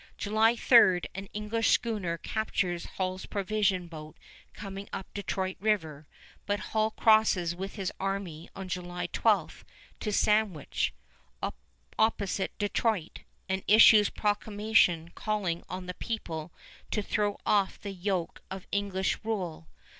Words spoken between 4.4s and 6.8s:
coming up Detroit River, but